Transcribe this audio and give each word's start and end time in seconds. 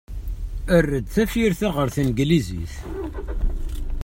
Err-d 0.77 1.05
tafyirt-a 1.13 1.69
ɣer 1.75 1.87
tneglizit. 1.95 2.73